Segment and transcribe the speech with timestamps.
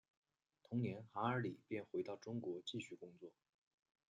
[0.63, 3.31] 同年韩尔礼便回到中国继续工作。